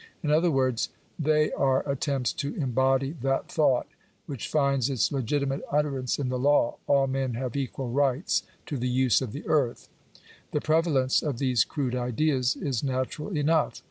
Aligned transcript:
In 0.23 0.31
other 0.31 0.49
words, 0.49 0.89
they 1.19 1.51
are 1.51 1.87
attempts 1.87 2.33
to 2.33 2.55
embody 2.55 3.11
that 3.21 3.49
thought 3.51 3.85
which 4.25 4.47
finds 4.47 4.89
its 4.89 5.11
legitimate 5.11 5.61
utterance 5.71 6.17
in 6.17 6.29
the 6.29 6.39
law— 6.39 6.77
all 6.87 7.05
men 7.05 7.35
have 7.35 7.55
equal 7.55 7.91
rights 7.91 8.41
to 8.65 8.77
the 8.77 8.89
use 8.89 9.21
of 9.21 9.31
the 9.31 9.47
Earth 9.47 9.89
(Chap. 10.15 10.23
IX.). 10.23 10.51
The 10.53 10.61
pre 10.61 10.81
valence 10.81 11.21
of 11.21 11.37
these 11.37 11.63
crude 11.63 11.93
ideas 11.93 12.55
is 12.55 12.83
natural 12.83 13.29
enough. 13.37 13.79